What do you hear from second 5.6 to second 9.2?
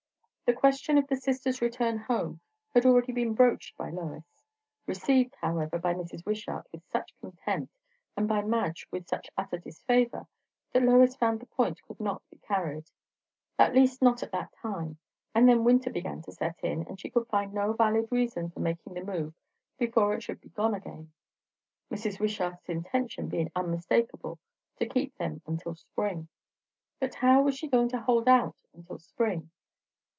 by Mrs. Wishart with such contempt, and by Madge with